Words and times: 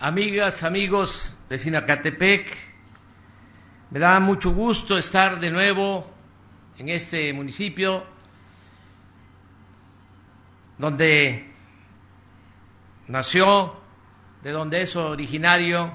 amigas, 0.00 0.62
amigos 0.62 1.36
de 1.48 1.58
Sinacatepec, 1.58 2.56
me 3.90 3.98
da 3.98 4.20
mucho 4.20 4.52
gusto 4.52 4.96
estar 4.96 5.40
de 5.40 5.50
nuevo 5.50 6.08
en 6.78 6.88
este 6.88 7.32
municipio 7.32 8.04
donde 10.78 11.50
nació, 13.08 13.74
de 14.42 14.52
donde 14.52 14.82
es 14.82 14.94
originario 14.94 15.90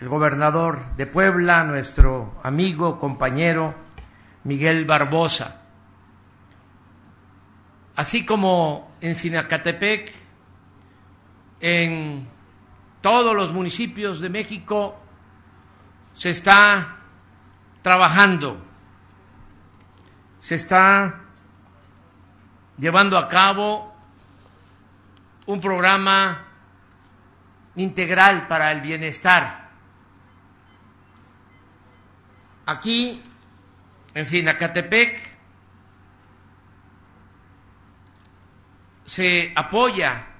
el 0.00 0.08
gobernador 0.08 0.96
de 0.96 1.06
Puebla, 1.06 1.62
nuestro 1.62 2.40
amigo, 2.42 2.98
compañero 2.98 3.74
Miguel 4.42 4.84
Barbosa. 4.84 5.60
Así 7.94 8.26
como 8.26 8.96
en 9.00 9.14
Sinacatepec, 9.14 10.21
en 11.62 12.28
todos 13.00 13.36
los 13.36 13.52
municipios 13.52 14.20
de 14.20 14.28
México 14.28 15.00
se 16.12 16.30
está 16.30 16.96
trabajando, 17.80 18.60
se 20.40 20.56
está 20.56 21.20
llevando 22.76 23.16
a 23.16 23.28
cabo 23.28 23.94
un 25.46 25.60
programa 25.60 26.46
integral 27.76 28.48
para 28.48 28.72
el 28.72 28.80
bienestar. 28.80 29.70
Aquí, 32.66 33.22
en 34.14 34.26
Sinacatepec, 34.26 35.30
se 39.04 39.52
apoya 39.54 40.31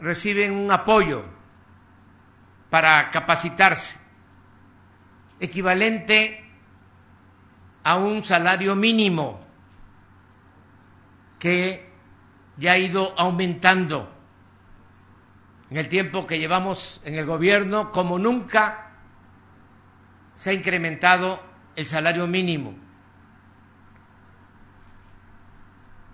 reciben 0.00 0.50
un 0.50 0.72
apoyo 0.72 1.40
para 2.72 3.10
capacitarse, 3.10 3.98
equivalente 5.38 6.42
a 7.84 7.96
un 7.96 8.24
salario 8.24 8.74
mínimo 8.74 9.44
que 11.38 11.86
ya 12.56 12.72
ha 12.72 12.78
ido 12.78 13.12
aumentando 13.18 14.10
en 15.68 15.76
el 15.76 15.90
tiempo 15.90 16.26
que 16.26 16.38
llevamos 16.38 17.02
en 17.04 17.16
el 17.16 17.26
gobierno, 17.26 17.92
como 17.92 18.18
nunca 18.18 18.92
se 20.34 20.48
ha 20.48 20.52
incrementado 20.54 21.42
el 21.76 21.86
salario 21.86 22.26
mínimo 22.26 22.74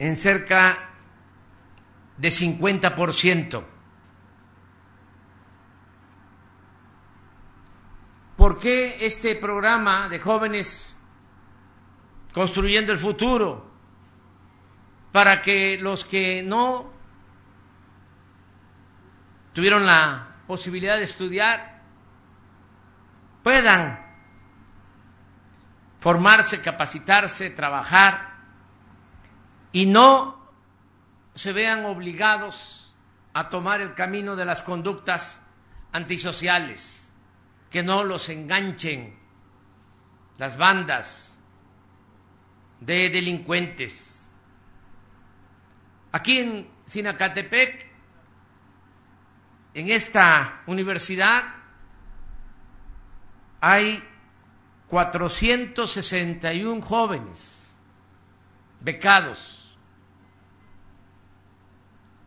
en 0.01 0.17
cerca 0.17 0.91
de 2.17 2.29
50%. 2.31 2.97
¿Por 3.55 3.78
qué 8.59 9.05
este 9.07 9.35
programa 9.37 10.09
de 10.09 10.19
jóvenes 10.19 10.99
construyendo 12.33 12.93
el 12.93 12.99
futuro? 12.99 13.69
Para 15.13 15.41
que 15.41 15.79
los 15.79 16.05
que 16.05 16.43
no 16.43 16.93
tuvieron 19.53 19.87
la 19.87 20.37
posibilidad 20.47 20.97
de 20.97 21.05
estudiar 21.05 21.83
puedan 23.43 24.07
formarse, 26.01 26.61
capacitarse, 26.61 27.51
trabajar 27.51 28.37
y 29.73 29.87
no 29.87 30.39
se 31.35 31.53
vean 31.53 31.85
obligados 31.87 32.95
a 33.33 33.49
tomar 33.49 33.81
el 33.81 33.95
camino 33.95 34.37
de 34.37 34.45
las 34.45 34.63
conductas 34.63 35.43
antisociales 35.93 36.98
que 37.71 37.83
no 37.83 38.05
los 38.05 38.29
enganchen 38.29 39.19
las 40.39 40.57
bandas 40.57 41.41
de 42.81 43.11
delincuentes. 43.11 44.27
Aquí 46.13 46.39
en 46.39 46.71
Sinacatepec, 46.87 47.87
en 49.75 49.91
esta 49.91 50.63
universidad, 50.67 51.45
hay 53.61 54.03
461 54.87 56.81
jóvenes 56.83 57.71
becados. 58.81 59.77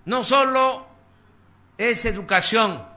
No 0.06 0.24
solo 0.24 0.88
es 1.78 2.06
educación, 2.06 2.91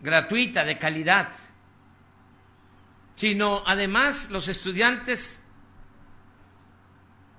gratuita, 0.00 0.64
de 0.64 0.78
calidad, 0.78 1.32
sino 3.14 3.62
además 3.66 4.30
los 4.30 4.48
estudiantes 4.48 5.42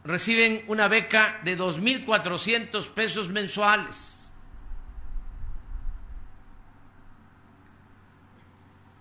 reciben 0.04 0.64
una 0.68 0.88
beca 0.88 1.40
de 1.44 1.58
2.400 1.58 2.92
pesos 2.92 3.30
mensuales. 3.30 4.32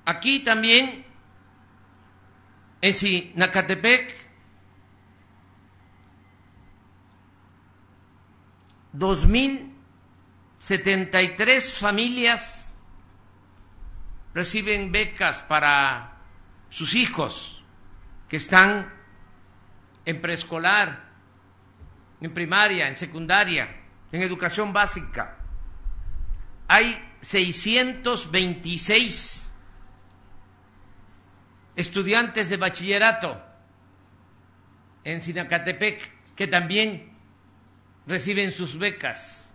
Aquí 0.05 0.41
también, 0.41 1.05
en 2.81 2.95
Sinacatepec, 2.95 4.27
2.073 8.95 11.79
familias 11.79 12.66
reciben 14.37 14.93
becas 14.93 15.41
para 15.41 16.19
sus 16.69 16.95
hijos 16.95 17.65
que 18.29 18.37
están 18.37 18.93
en 20.05 20.21
preescolar, 20.21 21.09
en 22.21 22.35
primaria, 22.35 22.87
en 22.87 22.99
secundaria, 22.99 23.75
en 24.13 24.21
educación 24.21 24.75
básica. 24.75 25.39
Hay 26.69 27.03
626 27.23 29.51
estudiantes 31.75 32.51
de 32.51 32.59
bachillerato 32.59 33.43
en 35.03 35.23
Sinacatepec 35.23 36.35
que 36.35 36.47
también 36.47 37.11
reciben 38.07 38.51
sus 38.51 38.79
becas. 38.79 39.46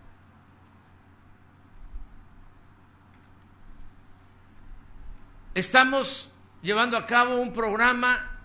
Estamos 5.54 6.30
llevando 6.62 6.96
a 6.96 7.06
cabo 7.06 7.36
un 7.36 7.52
programa 7.52 8.40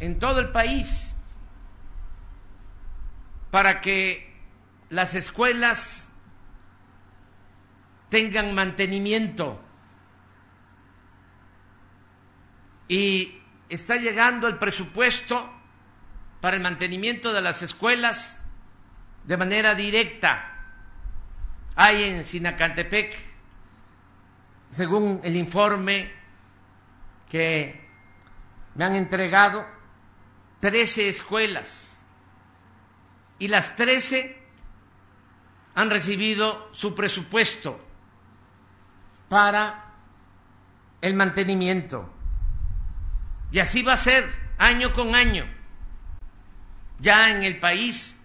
en 0.00 0.18
todo 0.18 0.40
el 0.40 0.50
país 0.50 1.16
para 3.50 3.80
que 3.80 4.34
las 4.90 5.14
escuelas 5.14 6.12
tengan 8.08 8.54
mantenimiento 8.54 9.60
y 12.88 13.40
está 13.68 13.96
llegando 13.96 14.46
el 14.46 14.58
presupuesto 14.58 15.52
para 16.40 16.56
el 16.56 16.62
mantenimiento 16.62 17.32
de 17.32 17.42
las 17.42 17.62
escuelas 17.62 18.44
de 19.24 19.36
manera 19.36 19.74
directa. 19.74 20.52
Hay 21.74 22.04
en 22.04 22.24
Sinacantepec, 22.24 23.16
según 24.76 25.22
el 25.24 25.36
informe 25.36 26.12
que 27.30 27.88
me 28.74 28.84
han 28.84 28.94
entregado, 28.94 29.66
13 30.60 31.08
escuelas 31.08 32.04
y 33.38 33.48
las 33.48 33.74
13 33.74 34.36
han 35.76 35.88
recibido 35.88 36.68
su 36.72 36.94
presupuesto 36.94 37.80
para 39.30 39.94
el 41.00 41.14
mantenimiento. 41.14 42.12
Y 43.52 43.60
así 43.60 43.80
va 43.80 43.94
a 43.94 43.96
ser 43.96 44.28
año 44.58 44.92
con 44.92 45.14
año. 45.14 45.46
Ya 46.98 47.30
en 47.30 47.44
el 47.44 47.60
país 47.60 48.20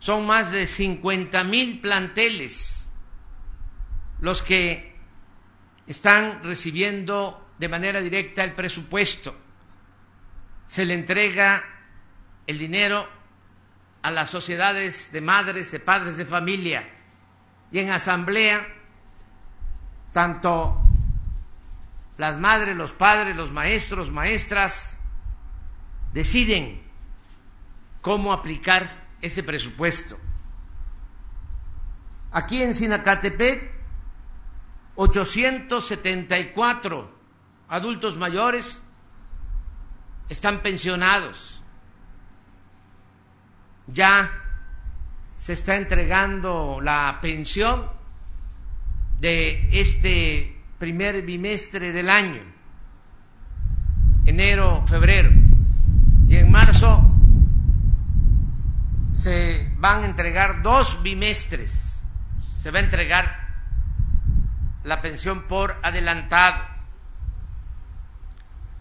son 0.00 0.26
más 0.26 0.50
de 0.50 0.66
50 0.66 1.44
mil 1.44 1.80
planteles 1.80 2.90
los 4.18 4.42
que 4.42 4.95
están 5.86 6.42
recibiendo 6.42 7.50
de 7.58 7.68
manera 7.68 8.00
directa 8.00 8.44
el 8.44 8.54
presupuesto. 8.54 9.36
Se 10.66 10.84
le 10.84 10.94
entrega 10.94 11.62
el 12.46 12.58
dinero 12.58 13.08
a 14.02 14.10
las 14.10 14.30
sociedades 14.30 15.10
de 15.12 15.20
madres, 15.20 15.72
de 15.72 15.80
padres 15.80 16.16
de 16.16 16.24
familia 16.24 16.88
y 17.70 17.78
en 17.78 17.90
asamblea, 17.90 18.66
tanto 20.12 20.80
las 22.16 22.38
madres, 22.38 22.76
los 22.76 22.92
padres, 22.92 23.36
los 23.36 23.52
maestros, 23.52 24.10
maestras, 24.10 25.00
deciden 26.12 26.82
cómo 28.00 28.32
aplicar 28.32 29.06
ese 29.20 29.42
presupuesto. 29.42 30.16
Aquí 32.32 32.62
en 32.62 32.74
Sinacatepec, 32.74 33.75
874 34.96 37.16
adultos 37.68 38.16
mayores 38.16 38.82
están 40.28 40.62
pensionados. 40.62 41.62
Ya 43.86 44.42
se 45.36 45.52
está 45.52 45.76
entregando 45.76 46.80
la 46.80 47.18
pensión 47.20 47.88
de 49.20 49.68
este 49.78 50.60
primer 50.78 51.22
bimestre 51.22 51.92
del 51.92 52.10
año, 52.10 52.42
enero, 54.24 54.84
febrero, 54.86 55.30
y 56.28 56.36
en 56.36 56.50
marzo 56.50 57.12
se 59.12 59.72
van 59.78 60.02
a 60.02 60.06
entregar 60.06 60.62
dos 60.62 61.00
bimestres, 61.02 62.02
se 62.58 62.70
va 62.70 62.80
a 62.80 62.82
entregar 62.82 63.45
la 64.86 65.02
pensión 65.02 65.48
por 65.48 65.78
adelantado. 65.82 66.64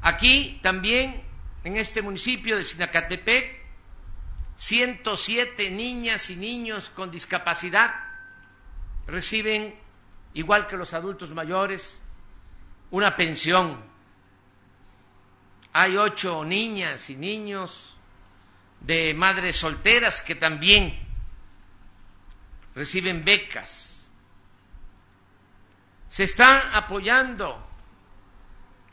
Aquí 0.02 0.60
también, 0.62 1.24
en 1.64 1.78
este 1.78 2.04
municipio 2.04 2.58
de 2.58 2.64
Sinacatepec, 2.64 3.66
107 4.58 5.72
niñas 5.72 6.30
y 6.30 6.36
niños 6.36 6.92
con 6.92 7.10
discapacidad 7.10 7.94
reciben 9.08 9.76
igual 10.36 10.68
que 10.68 10.78
los 10.78 10.94
adultos 10.94 11.32
mayores, 11.32 12.00
una 12.92 13.16
pensión. 13.16 13.84
Hay 15.74 15.98
ocho 15.98 16.46
niñas 16.46 17.10
y 17.10 17.16
niños 17.16 17.96
de 18.80 19.16
madres 19.16 19.56
solteras 19.56 20.22
que 20.22 20.36
también 20.36 21.00
reciben 22.76 23.26
becas. 23.26 23.95
Se 26.16 26.24
está 26.24 26.78
apoyando 26.78 27.62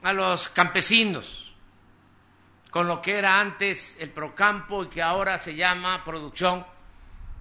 a 0.03 0.13
los 0.13 0.49
campesinos 0.49 1.55
con 2.69 2.89
lo 2.89 3.01
que 3.01 3.17
era 3.17 3.39
antes 3.39 3.97
el 4.01 4.11
Procampo 4.11 4.83
y 4.83 4.89
que 4.89 5.01
ahora 5.01 5.39
se 5.39 5.55
llama 5.55 6.03
Producción 6.03 6.67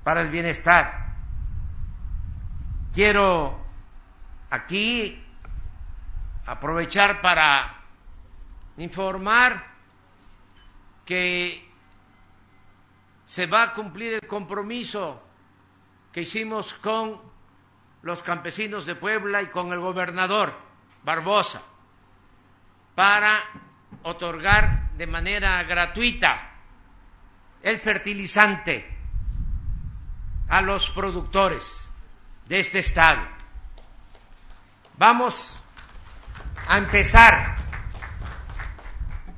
para 0.04 0.22
el 0.22 0.30
Bienestar. 0.30 1.16
Quiero 2.94 3.60
aquí 4.52 5.26
aprovechar 6.46 7.20
para 7.20 7.82
informar 8.78 9.66
que 11.04 11.68
se 13.26 13.48
va 13.48 13.64
a 13.64 13.74
cumplir 13.74 14.14
el 14.14 14.28
compromiso 14.28 15.24
que 16.12 16.22
hicimos 16.22 16.72
con 16.76 17.31
los 18.04 18.24
campesinos 18.24 18.86
de 18.86 18.96
Puebla 18.96 19.42
y 19.42 19.48
con 19.48 19.72
el 19.74 19.80
gobernador 19.80 20.54
Barbosa 21.04 21.62
para 22.96 23.40
otorgar 24.04 24.92
de 24.92 25.08
manera 25.08 25.62
gratuita 25.64 26.52
el 27.62 27.78
fertilizante 27.78 28.98
a 30.50 30.62
los 30.62 30.90
productores 30.90 31.92
de 32.48 32.60
este 32.60 32.80
estado. 32.80 33.22
Vamos 34.98 35.64
a 36.68 36.78
empezar 36.78 37.56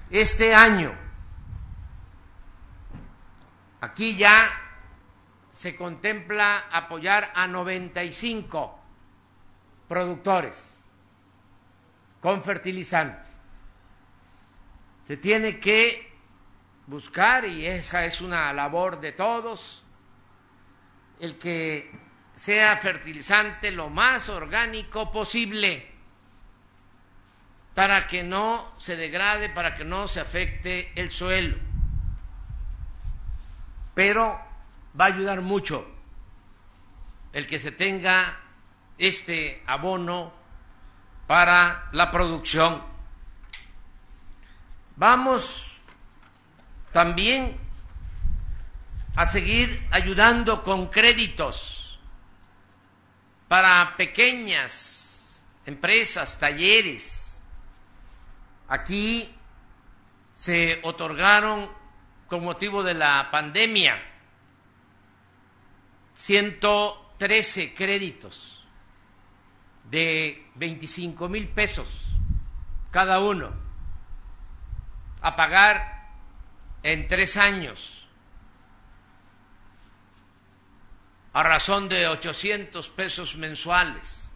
este 0.09 0.53
año. 0.53 0.93
Aquí 3.81 4.15
ya 4.15 4.62
se 5.53 5.75
contempla 5.75 6.67
apoyar 6.71 7.31
a 7.35 7.47
95 7.47 8.79
productores 9.87 10.81
con 12.19 12.43
fertilizante. 12.43 13.29
Se 15.05 15.17
tiene 15.17 15.59
que 15.59 16.11
buscar, 16.87 17.45
y 17.45 17.67
esa 17.67 18.03
es 18.05 18.19
una 18.19 18.51
labor 18.51 18.99
de 18.99 19.11
todos, 19.11 19.83
el 21.19 21.37
que 21.37 21.91
sea 22.33 22.75
fertilizante 22.77 23.69
lo 23.69 23.89
más 23.89 24.29
orgánico 24.29 25.11
posible 25.11 25.91
para 27.75 28.07
que 28.07 28.23
no 28.23 28.73
se 28.79 28.95
degrade, 28.95 29.49
para 29.49 29.75
que 29.75 29.83
no 29.83 30.07
se 30.07 30.19
afecte 30.19 30.91
el 30.95 31.11
suelo. 31.11 31.57
Pero 33.93 34.52
va 34.99 35.05
a 35.05 35.07
ayudar 35.07 35.41
mucho 35.41 35.87
el 37.31 37.47
que 37.47 37.59
se 37.59 37.71
tenga 37.71 38.39
este 38.97 39.63
abono 39.65 40.31
para 41.25 41.89
la 41.91 42.11
producción. 42.11 42.83
Vamos 44.95 45.77
también 46.91 47.57
a 49.15 49.25
seguir 49.25 49.87
ayudando 49.91 50.61
con 50.61 50.87
créditos 50.87 51.99
para 53.47 53.95
pequeñas 53.97 55.43
empresas, 55.65 56.39
talleres. 56.39 57.41
Aquí 58.67 59.35
se 60.35 60.79
otorgaron 60.83 61.69
con 62.27 62.43
motivo 62.43 62.83
de 62.83 62.93
la 62.93 63.29
pandemia 63.31 64.12
113 66.15 67.73
créditos 67.73 68.65
de 69.89 70.45
25 70.55 71.29
mil 71.29 71.47
pesos 71.49 72.05
cada 72.91 73.19
uno 73.19 73.51
a 75.21 75.35
pagar 75.35 76.09
en 76.83 77.07
tres 77.07 77.37
años 77.37 78.03
a 81.33 81.41
razón 81.41 81.89
de 81.89 82.07
800 82.07 82.89
pesos 82.91 83.35
mensuales, 83.35 84.31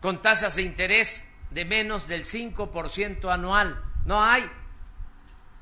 con 0.00 0.22
tasas 0.22 0.54
de 0.54 0.62
interés 0.62 1.28
de 1.50 1.64
menos 1.64 2.06
del 2.06 2.24
5% 2.24 3.32
anual. 3.32 3.82
No 4.04 4.22
hay 4.22 4.48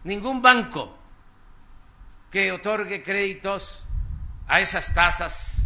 ningún 0.04 0.42
banco 0.42 0.94
que 2.30 2.52
otorgue 2.52 3.02
créditos 3.02 3.86
a 4.47 4.61
esas 4.61 4.93
tasas 4.95 5.62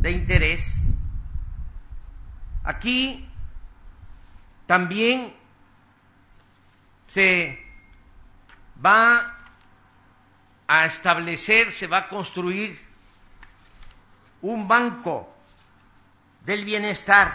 de 0.00 0.10
interés. 0.10 0.98
Aquí 2.64 3.26
También 4.66 5.32
se 7.06 7.64
va 8.84 9.38
a 10.66 10.86
establecer, 10.86 11.70
se 11.70 11.86
va 11.86 11.98
a 11.98 12.08
construir 12.08 12.76
un 14.42 14.66
banco 14.66 15.32
del 16.44 16.64
bienestar 16.64 17.32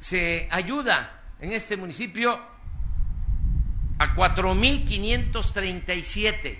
se 0.00 0.48
ayuda 0.50 1.22
en 1.40 1.52
este 1.52 1.76
municipio 1.76 2.40
a 3.98 4.14
4.537 4.14 6.58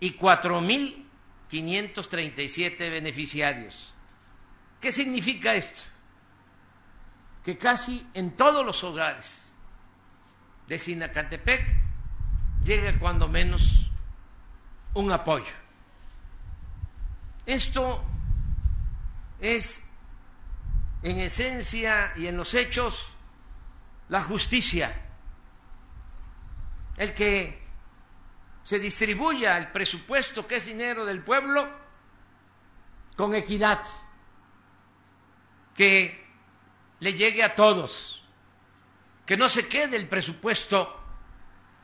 y 0.00 0.16
4.537 0.16 2.78
beneficiarios. 2.78 3.94
¿Qué 4.80 4.92
significa 4.92 5.54
esto? 5.54 5.82
Que 7.44 7.56
casi 7.58 8.06
en 8.14 8.36
todos 8.36 8.64
los 8.64 8.82
hogares 8.84 9.52
de 10.66 10.78
Sinacantepec 10.78 11.66
llega 12.64 12.98
cuando 12.98 13.26
menos 13.28 13.90
un 14.94 15.10
apoyo. 15.10 15.52
Esto 17.46 18.04
es 19.40 19.84
en 21.02 21.18
esencia 21.20 22.12
y 22.16 22.26
en 22.26 22.36
los 22.36 22.52
hechos 22.54 23.14
la 24.08 24.22
justicia, 24.22 24.94
el 26.96 27.14
que 27.14 27.62
se 28.64 28.78
distribuya 28.78 29.56
el 29.56 29.68
presupuesto 29.68 30.46
que 30.46 30.56
es 30.56 30.66
dinero 30.66 31.04
del 31.04 31.22
pueblo 31.22 31.68
con 33.16 33.34
equidad, 33.34 33.82
que 35.78 36.26
le 36.98 37.14
llegue 37.14 37.44
a 37.44 37.54
todos, 37.54 38.20
que 39.24 39.36
no 39.36 39.48
se 39.48 39.68
quede 39.68 39.96
el 39.96 40.08
presupuesto 40.08 40.92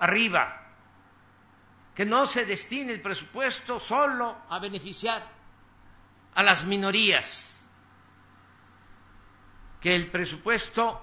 arriba, 0.00 0.66
que 1.94 2.04
no 2.04 2.26
se 2.26 2.44
destine 2.44 2.92
el 2.92 3.00
presupuesto 3.00 3.78
solo 3.78 4.38
a 4.48 4.58
beneficiar 4.58 5.22
a 6.34 6.42
las 6.42 6.64
minorías, 6.64 7.64
que 9.80 9.94
el 9.94 10.10
presupuesto 10.10 11.00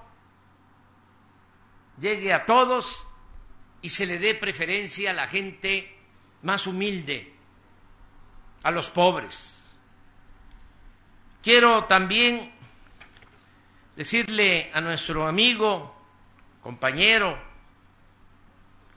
llegue 1.98 2.34
a 2.34 2.46
todos 2.46 3.08
y 3.82 3.90
se 3.90 4.06
le 4.06 4.20
dé 4.20 4.36
preferencia 4.36 5.12
a 5.12 5.14
la 5.14 5.28
gente 5.28 5.98
más 6.42 6.68
humilde, 6.68 7.38
a 8.64 8.70
los 8.70 8.90
pobres. 8.90 9.66
Quiero 11.42 11.86
también 11.86 12.60
decirle 14.02 14.72
a 14.74 14.82
nuestro 14.82 15.28
amigo, 15.28 15.96
compañero, 16.64 17.38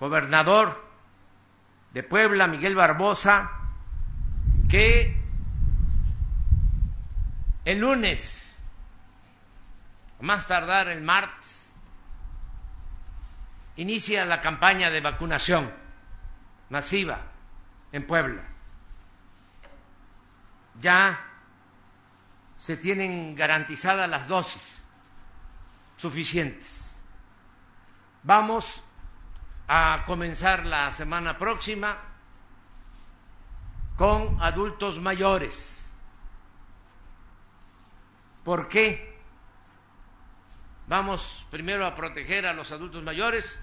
gobernador 0.01 0.83
de 1.93 2.03
Puebla, 2.03 2.47
Miguel 2.47 2.75
Barbosa, 2.75 3.51
que 4.67 5.15
el 7.67 7.81
lunes, 7.81 8.59
más 10.21 10.49
tardar 10.49 10.89
el 10.89 11.03
martes, 11.03 11.71
inicia 13.77 14.25
la 14.25 14.41
campaña 14.41 14.89
de 14.89 15.03
vacunación 15.03 15.71
masiva 16.71 17.21
en 17.93 18.07
Puebla. 18.07 18.43
Ya 20.81 21.21
se 22.57 22.79
tienen 22.79 23.37
garantizadas 23.37 24.09
las 24.09 24.29
dosis 24.29 24.84
suficientes. 25.97 26.99
Vamos 28.23 28.83
a 29.69 30.03
comenzar 30.07 30.67
la 30.67 30.93
semana 30.93 31.37
próxima 31.37 31.99
con 33.97 34.43
adultos 34.43 34.99
mayores. 35.01 35.81
¿Por 38.43 38.69
qué? 38.69 39.15
Vamos 40.87 41.47
primero 41.51 41.87
a 41.87 41.95
proteger 41.95 42.47
a 42.47 42.53
los 42.53 42.71
adultos 42.73 43.03
mayores 43.03 43.59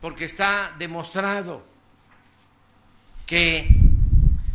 porque 0.00 0.24
está 0.24 0.74
demostrado 0.76 1.64
que 3.26 3.68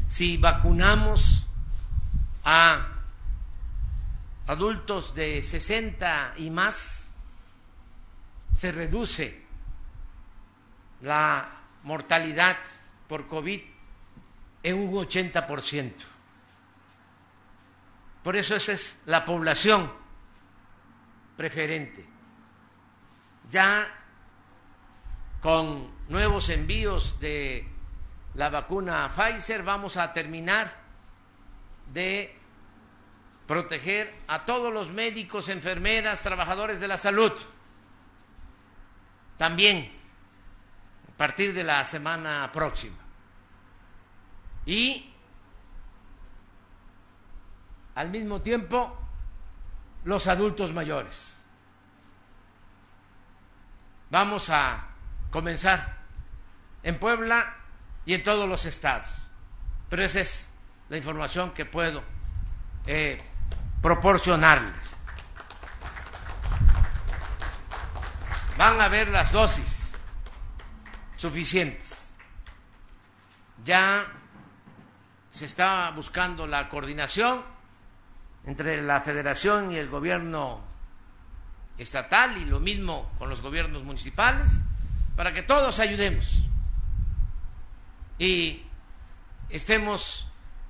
si 0.09 0.37
vacunamos 0.37 1.45
a 2.43 2.92
adultos 4.47 5.15
de 5.15 5.41
60 5.41 6.35
y 6.37 6.49
más, 6.49 7.09
se 8.55 8.71
reduce 8.71 9.41
la 11.01 11.49
mortalidad 11.83 12.57
por 13.07 13.27
COVID 13.27 13.61
en 14.63 14.77
un 14.77 14.93
80%. 14.93 15.93
Por 18.23 18.35
eso 18.35 18.55
esa 18.55 18.71
es 18.71 19.01
la 19.05 19.25
población 19.25 19.91
preferente. 21.35 22.05
Ya 23.49 23.87
con 25.41 25.91
nuevos 26.07 26.47
envíos 26.49 27.19
de 27.19 27.67
la 28.35 28.49
vacuna 28.49 29.09
Pfizer 29.09 29.63
vamos 29.63 29.97
a 29.97 30.13
terminar 30.13 30.73
de 31.91 32.42
proteger 33.47 34.13
a 34.27 34.45
todos 34.45 34.73
los 34.73 34.89
médicos, 34.89 35.49
enfermeras, 35.49 36.21
trabajadores 36.21 36.79
de 36.79 36.87
la 36.87 36.97
salud. 36.97 37.31
También 39.37 39.91
a 41.13 41.17
partir 41.17 41.53
de 41.53 41.63
la 41.63 41.83
semana 41.85 42.49
próxima. 42.51 42.97
Y 44.65 45.13
al 47.95 48.09
mismo 48.09 48.41
tiempo 48.41 48.97
los 50.05 50.27
adultos 50.27 50.73
mayores. 50.73 51.37
Vamos 54.09 54.49
a 54.49 54.89
comenzar 55.31 55.97
en 56.83 56.99
Puebla 56.99 57.55
y 58.05 58.13
en 58.13 58.23
todos 58.23 58.47
los 58.47 58.65
estados. 58.65 59.29
Pero 59.89 60.03
esa 60.03 60.19
es 60.19 60.51
la 60.89 60.97
información 60.97 61.53
que 61.53 61.65
puedo 61.65 62.03
eh, 62.85 63.21
proporcionarles. 63.83 64.73
Van 68.57 68.79
a 68.79 68.87
ver 68.87 69.09
las 69.09 69.31
dosis 69.31 69.91
suficientes. 71.17 72.13
Ya 73.65 74.07
se 75.31 75.45
está 75.45 75.91
buscando 75.91 76.47
la 76.47 76.69
coordinación 76.69 77.43
entre 78.45 78.81
la 78.81 79.01
federación 79.01 79.71
y 79.71 79.77
el 79.77 79.89
gobierno 79.89 80.61
estatal 81.77 82.37
y 82.37 82.45
lo 82.45 82.59
mismo 82.59 83.11
con 83.17 83.29
los 83.29 83.41
gobiernos 83.41 83.83
municipales 83.83 84.61
para 85.17 85.33
que 85.33 85.43
todos 85.43 85.79
ayudemos 85.79 86.47
y 88.17 88.63
estemos 89.49 90.27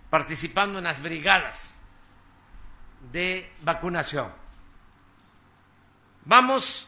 participando 0.09 0.79
en 0.79 0.85
las 0.85 1.01
brigadas 1.01 1.72
de 3.11 3.51
vacunación. 3.61 4.31
Vamos 6.25 6.87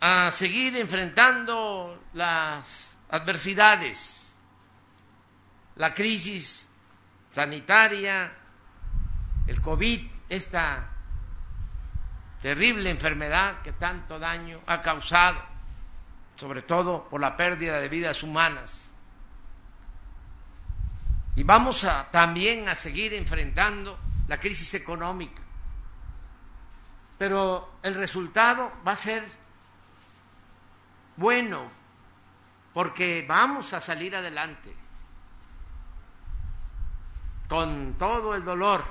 a 0.00 0.30
seguir 0.30 0.76
enfrentando 0.76 2.04
las 2.14 2.98
adversidades, 3.10 4.36
la 5.76 5.94
crisis 5.94 6.68
sanitaria, 7.32 8.32
el 9.46 9.60
COVID, 9.60 10.10
esta 10.28 10.88
terrible 12.42 12.90
enfermedad 12.90 13.62
que 13.62 13.72
tanto 13.72 14.18
daño 14.18 14.60
ha 14.66 14.80
causado, 14.82 15.42
sobre 16.36 16.62
todo 16.62 17.08
por 17.08 17.20
la 17.20 17.36
pérdida 17.36 17.80
de 17.80 17.88
vidas 17.88 18.22
humanas. 18.22 18.90
Y 21.36 21.44
vamos 21.44 21.84
a, 21.84 22.10
también 22.10 22.68
a 22.68 22.74
seguir 22.74 23.14
enfrentando 23.14 23.98
la 24.28 24.38
crisis 24.38 24.72
económica. 24.74 25.42
Pero 27.18 27.78
el 27.82 27.94
resultado 27.94 28.72
va 28.86 28.92
a 28.92 28.96
ser 28.96 29.28
bueno, 31.16 31.68
porque 32.72 33.24
vamos 33.26 33.72
a 33.72 33.80
salir 33.80 34.14
adelante 34.14 34.72
con 37.48 37.94
todo 37.98 38.36
el 38.36 38.44
dolor, 38.44 38.84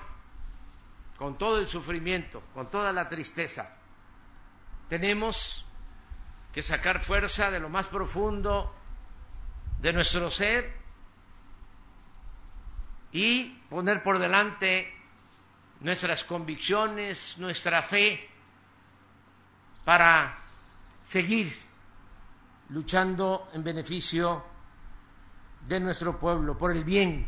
con 1.18 1.38
todo 1.38 1.60
el 1.60 1.70
sufrimiento, 1.70 2.44
con 2.54 2.70
toda 2.70 2.92
la 2.92 3.08
tristeza. 3.08 3.78
Tenemos 4.90 5.66
que 6.52 6.62
sacar 6.64 7.00
fuerza 7.00 7.50
de 7.50 7.60
lo 7.60 7.70
más 7.70 7.88
profundo 7.88 8.76
de 9.80 9.94
nuestro 9.94 10.30
ser 10.30 10.76
y 13.12 13.46
poner 13.70 14.04
por 14.04 14.20
delante 14.20 14.97
nuestras 15.82 16.24
convicciones, 16.24 17.36
nuestra 17.38 17.82
fe, 17.82 18.30
para 19.86 20.38
seguir 21.04 21.58
luchando 22.70 23.50
en 23.54 23.64
beneficio 23.64 24.44
de 25.68 25.80
nuestro 25.80 26.18
pueblo, 26.20 26.58
por 26.58 26.72
el 26.72 26.84
bien 26.84 27.26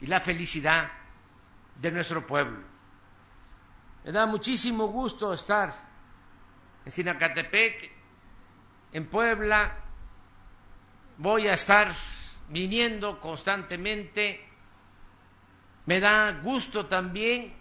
y 0.00 0.06
la 0.06 0.20
felicidad 0.20 0.90
de 1.80 1.90
nuestro 1.90 2.26
pueblo. 2.26 2.74
Me 4.04 4.12
da 4.12 4.26
muchísimo 4.26 4.88
gusto 4.88 5.32
estar 5.32 5.72
en 6.84 6.92
Sinacatepec, 6.92 7.90
en 8.92 9.06
Puebla. 9.06 9.74
Voy 11.18 11.48
a 11.48 11.54
estar 11.54 11.92
viniendo 12.48 13.18
constantemente. 13.20 14.43
Me 15.86 16.00
da 16.00 16.32
gusto 16.42 16.86
también 16.86 17.52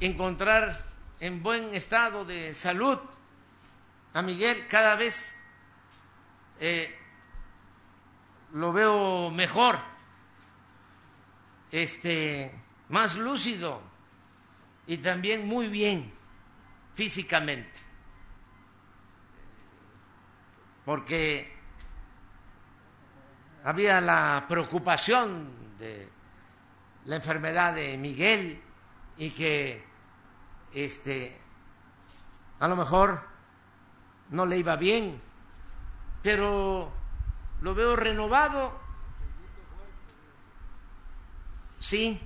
encontrar 0.00 0.84
en 1.18 1.42
buen 1.42 1.74
estado 1.74 2.24
de 2.24 2.54
salud 2.54 2.98
a 4.12 4.22
Miguel. 4.22 4.68
Cada 4.68 4.94
vez 4.94 5.40
eh, 6.60 6.96
lo 8.52 8.72
veo 8.72 9.30
mejor, 9.30 9.78
este, 11.72 12.54
más 12.90 13.16
lúcido 13.16 13.82
y 14.86 14.98
también 14.98 15.46
muy 15.48 15.66
bien 15.66 16.12
físicamente, 16.94 17.80
porque 20.84 21.53
había 23.64 24.00
la 24.00 24.44
preocupación 24.48 25.76
de 25.78 26.08
la 27.06 27.16
enfermedad 27.16 27.74
de 27.74 27.96
Miguel 27.96 28.62
y 29.16 29.30
que 29.30 29.84
este 30.72 31.40
a 32.60 32.68
lo 32.68 32.76
mejor 32.76 33.20
no 34.30 34.46
le 34.46 34.58
iba 34.58 34.76
bien, 34.76 35.20
pero 36.22 36.92
lo 37.60 37.74
veo 37.74 37.96
renovado. 37.96 38.80
Sí, 41.78 42.20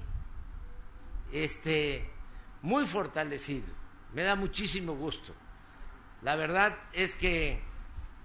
este, 1.32 2.08
muy 2.62 2.86
fortalecido. 2.86 3.66
Me 4.14 4.22
da 4.22 4.36
muchísimo 4.36 4.94
gusto. 4.94 5.34
La 6.22 6.36
verdad 6.36 6.76
es 6.92 7.14
que 7.14 7.60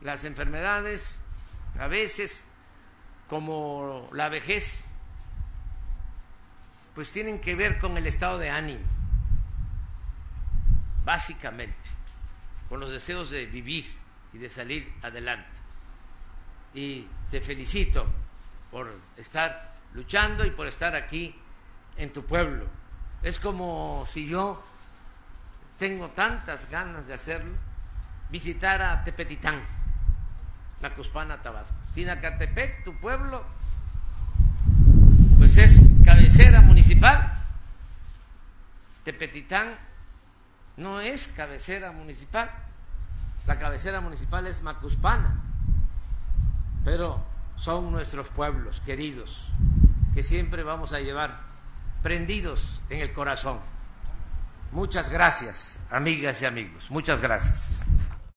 las 0.01 0.23
enfermedades, 0.23 1.19
a 1.79 1.87
veces, 1.87 2.45
como 3.33 4.09
la 4.11 4.29
vejez, 4.29 4.85
pues 6.93 7.11
tienen 7.11 7.41
que 7.41 7.55
ver 7.55 7.79
con 7.79 7.97
el 7.97 8.05
estado 8.05 8.37
de 8.37 8.51
ánimo, 8.51 8.85
básicamente 11.03 11.89
con 12.69 12.79
los 12.79 12.91
deseos 12.91 13.31
de 13.31 13.47
vivir 13.47 13.91
y 14.33 14.37
de 14.37 14.49
salir 14.49 14.93
adelante. 15.01 15.49
Y 16.75 17.07
te 17.31 17.41
felicito 17.41 18.05
por 18.69 18.95
estar 19.17 19.77
luchando 19.95 20.45
y 20.45 20.51
por 20.51 20.67
estar 20.67 20.95
aquí 20.95 21.35
en 21.97 22.13
tu 22.13 22.23
pueblo. 22.23 22.67
Es 23.23 23.39
como 23.39 24.05
si 24.07 24.27
yo 24.27 24.63
tengo 25.79 26.09
tantas 26.09 26.69
ganas 26.69 27.07
de 27.07 27.15
hacerlo, 27.15 27.55
visitar 28.29 28.79
a 28.83 29.03
Tepetitán, 29.03 29.82
la 30.81 30.93
Cuspana 30.95 31.41
Tabasco. 31.41 31.75
Sinacatepec, 31.93 32.83
tu 32.83 32.95
pueblo, 32.99 33.43
pues 35.37 35.57
es 35.57 35.93
cabecera 36.03 36.61
municipal. 36.61 37.33
Tepetitán 39.03 39.75
no 40.77 41.01
es 41.01 41.27
cabecera 41.27 41.91
municipal. 41.91 42.49
La 43.45 43.57
cabecera 43.57 43.99
municipal 43.99 44.47
es 44.47 44.61
Macuspana, 44.61 45.35
pero 46.85 47.21
son 47.57 47.91
nuestros 47.91 48.29
pueblos 48.29 48.81
queridos 48.85 49.51
que 50.13 50.23
siempre 50.23 50.63
vamos 50.63 50.93
a 50.93 50.99
llevar 50.99 51.41
prendidos 52.01 52.81
en 52.89 53.01
el 53.01 53.11
corazón. 53.11 53.59
Muchas 54.71 55.09
gracias, 55.09 55.79
amigas 55.91 56.41
y 56.41 56.45
amigos. 56.45 56.89
Muchas 56.89 57.19
gracias. 57.19 57.79